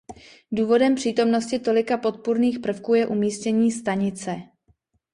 Důvodem 0.51 0.95
přítomnosti 0.95 1.59
tolika 1.59 1.97
podpůrných 1.97 2.59
prvků 2.59 2.93
je 2.93 3.07
umístění 3.07 3.71
stanice. 3.71 4.35